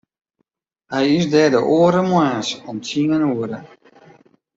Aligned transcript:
Hy 0.91 1.03
is 1.17 1.25
der 1.33 1.49
de 1.53 1.61
oare 1.77 2.01
moarns 2.09 2.49
om 2.69 2.77
tsien 2.85 3.23
oere. 3.33 3.59